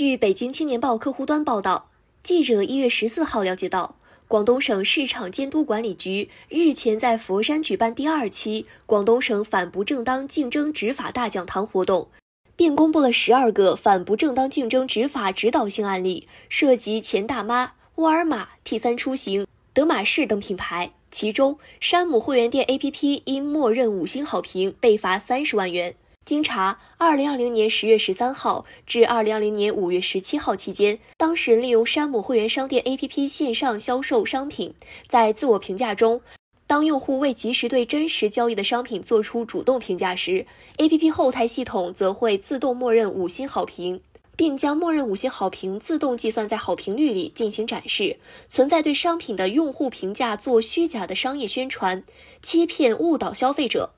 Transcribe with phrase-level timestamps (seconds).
[0.00, 1.90] 据北京青年报客户端报道，
[2.22, 3.96] 记者一月十四号了解到，
[4.28, 12.08] 广东省市场监督管理局日前在佛山举办第二期广东省反不正当竞争执法大讲堂活动，
[12.56, 20.92] 并公布了十二个反不正当竞争执法指导性案例，涉及钱大妈、沃尔玛、T 三出行、德玛仕等品牌。
[21.10, 25.94] 其中，山姆会员店 APP 因默认五星好评被罚三十万元。
[26.30, 34.72] 经查，二零二零年十月十三号至二零二零年五月十七号期间，当事人利用山姆会员商店 APP 线上销售商品，
[35.08, 36.20] 在自我评价中，
[36.68, 44.00] 当用户未及时对真实交易的商品做出主动评价时，APP 后台系统则会自动默认五星好评。
[44.36, 48.16] 并将默认五星好评自动计算在好评率里进行展示，
[48.48, 52.02] 存在对商品的用户评价做虚假的商业宣传，
[52.40, 53.90] 欺骗误导消费者。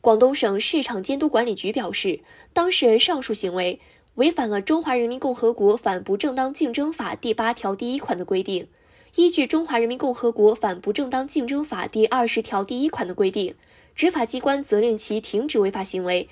[0.00, 2.20] 广东省市场监督管理局表示，
[2.52, 3.80] 当事人上述行为
[4.14, 8.68] 违反了《中华人民共和国反不正当竞争法》第八条第一款的规定。
[9.16, 13.56] 依据《中华人民共和国反不正当竞争法》第二十条第一款的规定，
[13.96, 16.28] 执法机关责令其停止违法行为，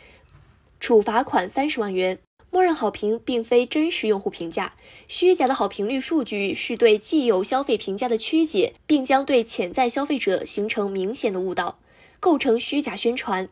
[0.78, 2.18] 处罚款三十万元。
[2.50, 4.74] 默认好评并非真实用户评价，
[5.08, 11.78] 虚假的好评率数据是对既有消费评价的曲解，并将对潜在消费者形成明显的误导，
[12.20, 13.48] 构成虚假宣传。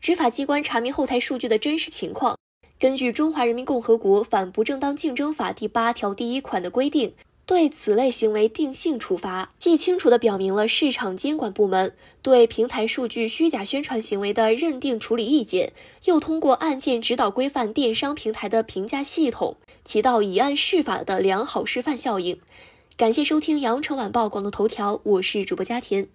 [0.00, 2.38] 执法机关查明后台数据的真实情况，
[2.78, 7.14] 根据《中华人民共和国反不正当竞争法》第八条第一款的规定。
[7.44, 15.72] 对此类行为定性处罚，既清楚地表明了市场监管部门对平台数据虚假宣传行为的认定处理意见，
[16.06, 22.40] 又通过案件指导规范电商平台的评价系统，起到以案释法的良好示范效应。
[22.96, 26.08] 感谢收听羊城晚报广东头条，我是主播佳田。